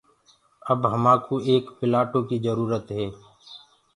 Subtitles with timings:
[0.71, 3.05] اَب همآنڪوٚ ايڪَ پِلآٽو ڪيٚ جروٚرت هي۔